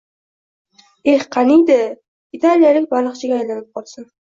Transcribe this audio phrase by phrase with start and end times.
[1.13, 1.77] Eh, qaniydi,
[2.41, 4.15] italiyalik baliqchiga aylanib qolsam.